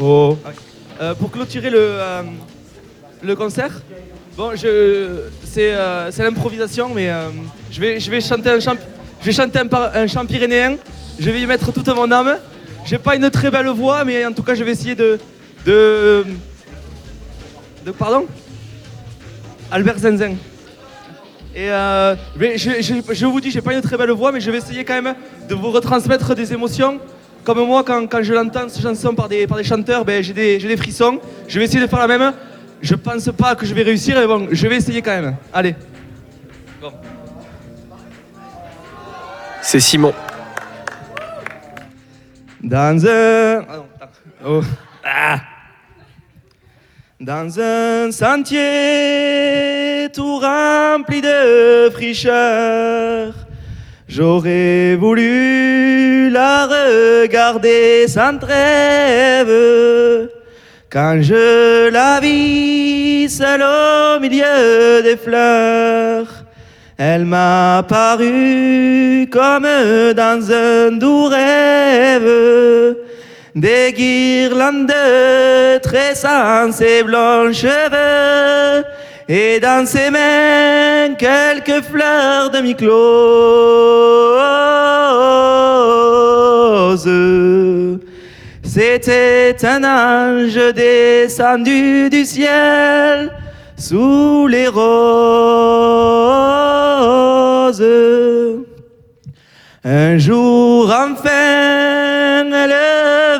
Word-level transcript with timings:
Oh. 0.00 0.36
Euh, 1.00 1.14
pour 1.14 1.30
clôturer 1.30 1.70
le, 1.70 1.78
euh, 1.78 2.22
le 3.22 3.36
concert, 3.36 3.70
bon, 4.36 4.52
euh, 4.64 5.28
c'est 5.44 6.22
l'improvisation, 6.22 6.90
mais 6.94 7.10
je, 7.70 7.80
vais, 7.80 8.00
je 8.00 8.10
vais 8.10 8.20
chanter 8.20 8.50
un 8.50 8.60
chant, 8.60 8.74
je 9.20 9.26
vais 9.26 9.32
chanter 9.32 9.60
un, 9.94 10.06
chant 10.06 10.24
pyrénéen. 10.26 10.76
Je 11.18 11.28
vais 11.30 11.42
y 11.42 11.46
mettre 11.46 11.70
toute 11.70 11.88
mon 11.88 12.10
âme. 12.10 12.38
J'ai 12.86 12.96
pas 12.98 13.14
une 13.14 13.28
très 13.28 13.50
belle 13.50 13.68
voix, 13.68 14.04
mais 14.06 14.24
en 14.24 14.32
tout 14.32 14.42
cas, 14.42 14.54
je 14.54 14.64
vais 14.64 14.70
essayer 14.72 14.94
de, 14.94 15.18
de, 15.66 16.24
de 17.84 17.90
pardon, 17.90 18.24
Albert 19.70 19.98
Zinzin. 19.98 20.34
Et 21.54 21.66
je, 21.68 22.70
je- 22.80 23.14
je 23.14 23.26
vous 23.26 23.40
dis, 23.40 23.50
j'ai 23.50 23.60
pas 23.60 23.74
une 23.74 23.82
très 23.82 23.98
belle 23.98 24.12
voix, 24.12 24.32
mais 24.32 24.40
je 24.40 24.50
vais 24.50 24.58
essayer 24.58 24.82
quand 24.84 25.02
même 25.02 25.14
de 25.48 25.54
vous 25.54 25.70
retransmettre 25.70 26.34
des 26.34 26.54
émotions. 26.54 26.98
Comme 27.44 27.66
moi, 27.66 27.82
quand, 27.84 28.06
quand 28.06 28.22
je 28.22 28.32
l'entends, 28.32 28.68
cette 28.68 28.82
chanson 28.82 29.14
par 29.14 29.28
des, 29.28 29.46
par 29.46 29.56
des 29.58 29.64
chanteurs, 29.64 30.04
ben, 30.04 30.22
j'ai 30.22 30.32
des, 30.32 30.60
j'ai 30.60 30.68
des 30.68 30.76
frissons. 30.76 31.18
Je 31.48 31.58
vais 31.58 31.64
essayer 31.64 31.80
de 31.80 31.86
faire 31.86 32.06
la 32.06 32.06
même. 32.06 32.32
Je 32.82 32.94
pense 32.94 33.30
pas 33.36 33.54
que 33.54 33.66
je 33.66 33.74
vais 33.74 33.82
réussir, 33.82 34.16
mais 34.18 34.26
bon, 34.26 34.48
je 34.50 34.66
vais 34.66 34.76
essayer 34.76 35.02
quand 35.02 35.20
même. 35.20 35.36
Allez. 35.52 35.74
C'est 39.62 39.80
Simon. 39.80 40.14
Dans 42.62 43.06
un. 43.06 43.64
Ah 43.68 43.76
non, 43.76 43.86
attends. 44.00 44.10
Oh. 44.46 44.62
Ah. 45.04 45.40
Dans 47.20 47.60
un 47.60 48.10
sentier 48.12 50.08
tout 50.12 50.38
rempli 50.38 51.20
de 51.20 51.90
fricheur, 51.90 53.34
j'aurais 54.10 54.96
voulu 54.96 56.30
la 56.30 56.66
regarder 56.66 58.08
sans 58.08 58.36
trêve. 58.38 60.28
Quand 60.90 61.22
je 61.22 61.88
la 61.90 62.18
vis 62.20 63.28
seule 63.28 63.62
au 63.62 64.20
milieu 64.20 65.02
des 65.02 65.16
fleurs, 65.16 66.26
elle 66.98 67.24
m'a 67.24 67.84
paru 67.88 69.28
comme 69.30 69.68
dans 70.16 70.52
un 70.52 70.90
doux 70.92 71.26
rêve. 71.26 72.96
Des 73.54 73.92
guirlandes 73.92 74.92
tressant 75.82 76.72
ses 76.72 77.02
blonds 77.02 77.52
cheveux 77.52 78.84
et 79.32 79.60
dans 79.60 79.86
ses 79.86 80.10
mains 80.10 81.14
quelques 81.16 81.84
fleurs 81.84 82.50
de 82.50 82.58
myclose. 82.58 82.90
C'était 88.64 89.56
un 89.62 89.84
ange 89.84 90.74
descendu 90.74 92.10
du 92.10 92.24
ciel 92.24 93.30
sous 93.76 94.48
les 94.48 94.66
roses. 94.66 94.80
Un 99.84 100.18
jour 100.18 100.86
enfin, 100.86 102.50
elle 102.52 102.74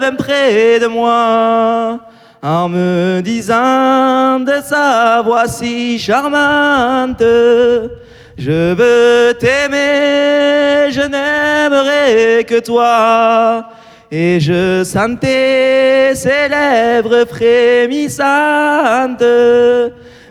vint 0.00 0.14
près 0.16 0.78
de 0.78 0.86
moi 0.86 1.98
en 2.42 2.68
me 2.68 3.20
disant 3.20 4.40
de 4.40 4.60
sa 4.64 5.22
voix 5.22 5.46
si 5.46 5.98
charmante. 5.98 7.22
Je 8.38 8.74
veux 8.74 9.34
t'aimer, 9.34 10.90
je 10.90 11.02
n'aimerai 11.02 12.44
que 12.44 12.60
toi. 12.60 13.68
Et 14.10 14.40
je 14.40 14.82
sentais 14.84 16.14
ses 16.14 16.48
lèvres 16.48 17.26
frémissantes 17.26 19.22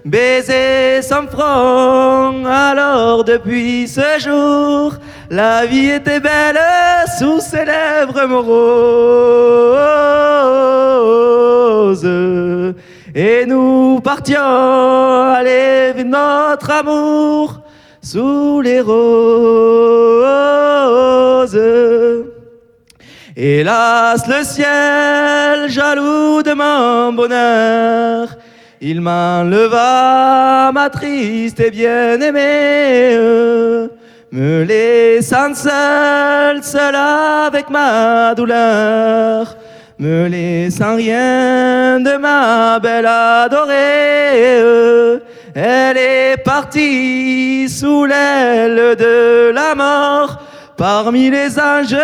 baiser 0.05 1.01
son 1.01 1.27
front. 1.27 2.45
Alors 2.45 3.23
depuis 3.23 3.87
ce 3.87 4.19
jour, 4.19 4.93
la 5.29 5.65
vie 5.65 5.89
était 5.89 6.19
belle 6.19 6.59
sous 7.17 7.39
ses 7.39 7.65
lèvres 7.65 8.25
moroses. 8.27 8.49
Et 13.15 13.45
nous 13.45 13.99
partions 14.01 15.33
aller 15.33 15.93
vivre 15.95 16.09
notre 16.09 16.71
amour 16.71 17.61
sous 18.01 18.61
les 18.61 18.81
roses. 18.81 18.99
Hélas, 23.35 24.27
le 24.27 24.43
ciel, 24.43 25.69
jaloux 25.69 26.43
de 26.43 26.51
mon 26.53 27.13
bonheur, 27.13 28.35
il 28.81 28.99
m'enleva 29.01 30.71
ma 30.73 30.89
triste 30.89 31.59
et 31.61 31.71
bien-aimée, 31.71 33.17
me 34.31 34.63
laissant 34.63 35.53
seul, 35.55 36.63
seul 36.63 36.95
avec 36.95 37.69
ma 37.69 38.35
douleur, 38.35 39.57
me 39.97 40.27
laissant 40.27 40.95
rien 40.95 41.99
de 41.99 42.17
ma 42.17 42.79
belle 42.79 43.07
adorée. 43.07 43.75
Elle 45.55 45.97
est 45.97 46.37
partie 46.43 47.67
sous 47.69 48.05
l'aile 48.05 48.95
de 48.95 49.51
la 49.53 49.73
mort, 49.75 50.39
parmi 50.77 51.29
les 51.29 51.59
anges, 51.59 51.95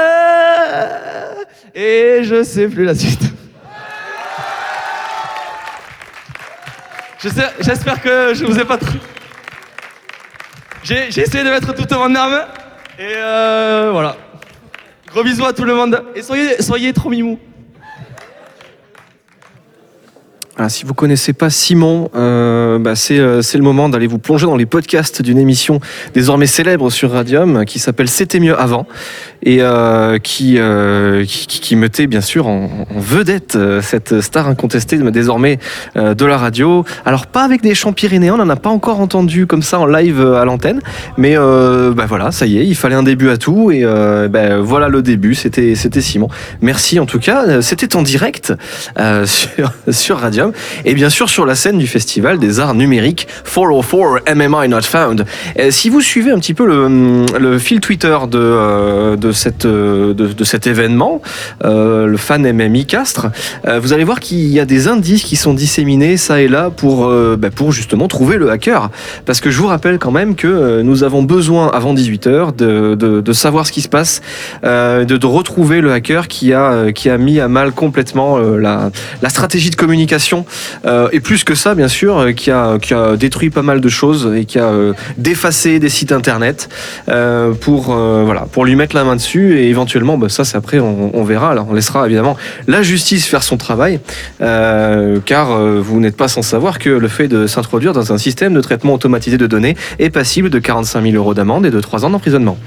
et 1.76 2.22
je 2.24 2.44
sais 2.44 2.68
plus 2.68 2.86
la 2.86 2.96
suite. 2.96 3.22
J'espère 7.20 8.02
que 8.02 8.34
je 8.34 8.46
vous 8.46 8.60
ai 8.60 8.66
pas 8.66 8.78
trop. 8.78 8.98
J'ai 10.86 11.22
essayé 11.22 11.44
de 11.44 11.50
mettre 11.50 11.74
toute 11.74 11.92
mon 11.94 12.16
âme. 12.16 12.46
Et 13.00 13.14
euh, 13.16 13.90
voilà. 13.92 14.16
Gros 15.08 15.24
bisous 15.24 15.44
à 15.44 15.52
tout 15.52 15.64
le 15.64 15.74
monde. 15.74 16.04
Et 16.14 16.22
soyez, 16.22 16.62
soyez 16.62 16.94
trop 16.94 17.10
mimous. 17.10 17.40
Voilà, 20.58 20.70
si 20.70 20.86
vous 20.86 20.94
connaissez 20.94 21.34
pas 21.34 21.50
Simon, 21.50 22.10
euh, 22.16 22.80
bah, 22.80 22.96
c'est 22.96 23.20
euh, 23.20 23.42
le 23.54 23.62
moment 23.62 23.90
d'aller 23.90 24.08
vous 24.08 24.20
plonger 24.20 24.46
dans 24.46 24.56
les 24.56 24.66
podcasts 24.66 25.22
d'une 25.22 25.38
émission 25.38 25.82
désormais 26.14 26.46
célèbre 26.46 26.90
sur 26.90 27.12
Radium 27.12 27.66
qui 27.66 27.78
s'appelle 27.78 28.08
C'était 28.08 28.40
mieux 28.40 28.58
avant 28.58 28.88
et 29.44 29.58
euh, 29.60 30.18
qui, 30.18 30.56
euh, 30.58 31.26
qui, 31.26 31.48
qui- 31.48 31.76
mettait 31.76 32.08
bien 32.08 32.22
sûr 32.22 32.48
en, 32.48 32.70
vedette 32.96 33.58
euh, 33.58 33.82
cette 33.82 34.22
star 34.22 34.48
incontestée 34.48 34.98
désormais 34.98 35.60
euh, 35.98 36.14
de 36.16 36.26
la 36.26 36.38
radio. 36.38 36.86
Alors 37.04 37.28
pas 37.28 37.44
avec 37.44 37.62
des 37.62 37.76
chants 37.76 37.92
pyrénéens, 37.92 38.36
on 38.36 38.38
n'en 38.38 38.50
a 38.50 38.56
pas 38.56 38.70
encore 38.70 39.02
entendu 39.02 39.48
comme 39.48 39.62
ça 39.62 39.78
en 39.80 39.86
live 39.86 40.22
à 40.22 40.46
l'antenne, 40.46 40.80
mais 41.18 41.36
bah, 41.36 42.06
voilà, 42.08 42.32
ça 42.32 42.46
y 42.46 42.60
est, 42.60 42.66
il 42.66 42.76
fallait 42.76 42.96
un 42.96 43.04
début 43.04 43.30
à 43.30 43.36
tout 43.36 43.72
et 43.72 43.84
bah, 43.84 44.60
voilà 44.62 44.88
le 44.88 45.02
début, 45.02 45.36
c'était 45.36 45.76
c'était 45.76 46.02
Simon. 46.02 46.30
Merci 46.62 46.98
en 47.00 47.06
tout 47.06 47.20
cas, 47.20 47.62
c'était 47.62 47.98
en 47.98 48.04
direct 48.04 48.54
sur, 49.26 49.74
sur 49.92 50.18
Radium 50.18 50.45
et 50.84 50.94
bien 50.94 51.10
sûr 51.10 51.30
sur 51.30 51.46
la 51.46 51.56
scène 51.56 51.78
du 51.78 51.88
festival 51.88 52.40
des 52.40 52.60
arts 52.60 52.76
numériques 52.76 53.28
404 53.44 54.36
MMI 54.36 54.70
Not 54.70 54.82
Found. 54.82 55.26
Si 55.70 55.90
vous 55.90 56.02
suivez 56.02 56.32
un 56.32 56.40
petit 56.40 56.54
peu 56.54 56.66
le, 56.66 57.26
le 57.38 57.60
fil 57.60 57.80
Twitter 57.80 58.18
de, 58.30 58.40
euh, 58.40 59.16
de, 59.16 59.32
cette, 59.32 59.66
euh, 59.66 60.14
de, 60.14 60.44
cet 60.44 60.68
événement, 60.68 61.22
euh, 61.64 62.08
le 62.08 62.18
fan 62.18 62.42
MMI 62.42 62.86
Castres, 62.86 63.28
vous 63.82 63.94
allez 63.94 64.04
voir 64.04 64.20
qu'il 64.20 64.48
y 64.48 64.60
a 64.60 64.66
des 64.66 64.88
indices 64.88 65.24
qui 65.24 65.36
sont 65.36 65.54
disséminés 65.54 66.18
ça 66.18 66.42
et 66.42 66.48
là 66.48 66.70
pour, 66.70 67.10
bah, 67.38 67.50
pour 67.54 67.72
justement 67.72 68.08
trouver 68.08 68.38
le 68.38 68.50
hacker. 68.50 68.90
Parce 69.26 69.40
que 69.40 69.50
je 69.50 69.60
vous 69.60 69.68
rappelle 69.68 70.00
quand 70.00 70.12
même 70.12 70.36
que 70.36 70.82
nous 70.82 71.04
avons 71.04 71.24
besoin 71.24 71.70
avant 71.74 71.94
18h 71.94 72.56
de, 72.56 72.96
de, 72.96 73.22
de 73.22 73.34
savoir 73.34 73.66
ce 73.66 73.72
qui 73.72 73.82
se 73.82 73.90
passe, 73.90 74.22
de, 74.64 75.04
de 75.04 75.26
retrouver 75.26 75.82
le 75.82 75.92
hacker 75.94 76.28
qui 76.28 76.54
a, 76.54 76.92
qui 76.92 77.10
a 77.10 77.18
mis 77.18 77.40
à 77.40 77.48
mal 77.48 77.72
complètement 77.72 78.38
la, 78.38 78.92
la 79.22 79.30
stratégie 79.30 79.70
de 79.70 79.76
communication 79.76 80.35
euh, 80.86 81.08
et 81.12 81.20
plus 81.20 81.44
que 81.44 81.56
ça 81.56 81.76
bien 81.76 81.88
sûr 81.88 82.18
euh, 82.18 82.32
qui 82.32 82.52
a, 82.52 82.78
détruit 83.18 83.50
pas 83.50 83.62
mal 83.62 83.82
de 83.82 83.90
choses 83.90 84.34
et 84.36 84.46
qui 84.46 84.60
a 84.60 84.66
euh, 84.66 84.94
défacé 85.18 85.80
des 85.80 85.90
sites 85.90 86.12
internet 86.12 86.70
pour, 87.62 87.96
lui 88.66 88.76
mettre 88.76 88.96
la 88.96 89.04
main 89.04 89.16
dessus. 89.16 89.60
Et 89.60 89.70
éventuellement 89.70 90.18
bah, 90.18 90.30
ça 90.30 90.44
c'est 90.44 90.58
après 90.58 90.80
on, 90.80 91.24
verra. 91.24 91.52
Alors 91.52 91.68
on 91.70 91.74
laissera 91.74 92.06
évidemment 92.06 92.36
la 92.68 92.82
justice 92.82 93.28
faire 93.28 93.44
son 93.44 93.58
travail 93.58 94.00
car 94.40 95.48
vous 95.58 96.00
n'êtes 96.00 96.18
pas 96.18 96.28
sans 96.28 96.42
savoir 96.42 96.80
que 96.80 96.90
le 96.90 97.08
fait 97.08 97.28
de 97.28 97.48
s'introduire 97.48 97.94
dans 97.94 98.12
un 98.12 98.18
système 98.18 98.54
de 98.54 98.62
traitement 98.62 98.94
automatisé 98.94 99.38
de 99.38 99.48
données 99.48 99.76
est 100.00 100.10
passible 100.10 100.50
de 100.50 100.60
45 100.60 101.04
000 101.04 101.16
euros 101.16 101.34
d'amende 101.34 101.66
et 101.66 101.72
de 101.72 101.80
3 101.80 102.06
ans 102.06 102.10
d'emprisonnement 102.10 102.58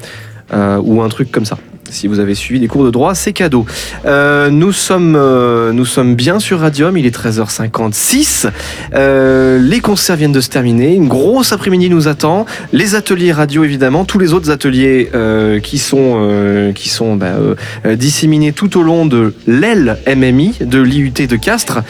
ou 0.52 1.02
un 1.02 1.08
truc 1.08 1.30
comme 1.30 1.44
ça 1.44 1.58
Si 1.90 2.06
vous 2.06 2.20
avez 2.20 2.34
suivi 2.34 2.60
des 2.60 2.68
cours 2.68 2.84
de 2.84 2.90
droit, 2.90 3.14
c'est 3.14 3.32
cadeau. 3.32 3.64
Euh, 4.04 4.50
nous, 4.50 4.72
sommes, 4.72 5.16
euh, 5.16 5.72
nous 5.72 5.86
sommes 5.86 6.14
bien 6.14 6.38
sur 6.38 6.60
Radium, 6.60 6.96
il 6.96 7.06
est 7.06 7.14
13h56. 7.14 8.48
Euh, 8.94 9.58
les 9.58 9.80
concerts 9.80 10.16
viennent 10.16 10.32
de 10.32 10.40
se 10.40 10.50
terminer. 10.50 10.94
Une 10.94 11.08
grosse 11.08 11.52
après-midi 11.52 11.88
nous 11.88 12.08
attend. 12.08 12.46
Les 12.72 12.94
ateliers 12.94 13.32
radio, 13.32 13.64
évidemment, 13.64 14.04
tous 14.04 14.18
les 14.18 14.32
autres 14.32 14.50
ateliers 14.50 15.10
qui 15.62 15.78
sont, 15.78 16.72
qui 16.74 16.88
sont 16.88 17.16
bah, 17.16 17.34
disséminés 17.94 18.52
tout 18.52 18.78
au 18.78 18.82
long 18.82 19.06
de 19.06 19.34
l'aile 19.46 19.98
MMI 20.06 20.56
de 20.60 20.80
l'IUT 20.80 21.10
de 21.10 21.36
Castres, 21.36 21.80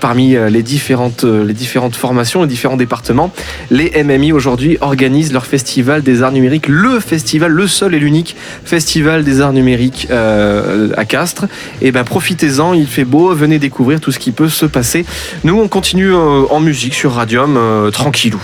parmi 0.00 0.36
les 0.50 0.62
différentes, 0.62 1.24
les 1.24 1.54
différentes 1.54 1.96
formations, 1.96 2.42
les 2.42 2.48
différents 2.48 2.76
départements. 2.76 3.32
Les 3.70 4.02
MMI 4.02 4.32
aujourd'hui 4.32 4.78
organisent 4.80 5.32
leur 5.32 5.46
festival 5.46 6.02
des 6.02 6.22
arts 6.22 6.32
numériques, 6.32 6.68
le 6.68 7.00
festival, 7.00 7.50
le 7.50 7.66
seul 7.66 7.94
et 7.94 7.98
l'unique 7.98 8.36
festival 8.64 9.21
des 9.24 9.40
arts 9.40 9.52
numériques 9.52 10.08
euh, 10.10 10.90
à 10.96 11.04
Castres. 11.04 11.46
Et 11.80 11.92
ben 11.92 12.04
profitez-en, 12.04 12.74
il 12.74 12.86
fait 12.86 13.04
beau, 13.04 13.34
venez 13.34 13.58
découvrir 13.58 14.00
tout 14.00 14.12
ce 14.12 14.18
qui 14.18 14.32
peut 14.32 14.48
se 14.48 14.66
passer. 14.66 15.04
Nous 15.44 15.58
on 15.58 15.68
continue 15.68 16.12
euh, 16.12 16.44
en 16.50 16.60
musique 16.60 16.94
sur 16.94 17.12
Radium, 17.12 17.56
euh, 17.56 17.90
tranquillou. 17.90 18.40